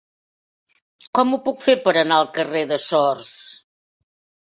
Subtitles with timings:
[1.19, 3.33] Com ho puc fer per anar al carrer de Sors?